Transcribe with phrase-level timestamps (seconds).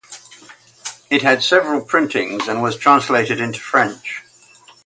[1.11, 4.23] It had several printings and was translated into French.